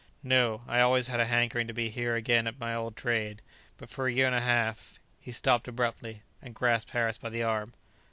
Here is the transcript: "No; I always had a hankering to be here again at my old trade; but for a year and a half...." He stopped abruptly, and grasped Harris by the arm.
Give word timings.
"No; 0.23 0.63
I 0.67 0.79
always 0.81 1.05
had 1.05 1.19
a 1.19 1.27
hankering 1.27 1.67
to 1.67 1.75
be 1.75 1.91
here 1.91 2.15
again 2.15 2.47
at 2.47 2.59
my 2.59 2.73
old 2.73 2.95
trade; 2.95 3.39
but 3.77 3.87
for 3.87 4.07
a 4.07 4.11
year 4.11 4.25
and 4.25 4.33
a 4.33 4.41
half...." 4.41 4.97
He 5.19 5.31
stopped 5.31 5.67
abruptly, 5.67 6.23
and 6.41 6.55
grasped 6.55 6.89
Harris 6.89 7.19
by 7.19 7.29
the 7.29 7.43
arm. 7.43 7.75